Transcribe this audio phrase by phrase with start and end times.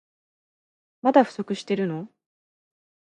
[1.03, 2.09] まだ不足してるの？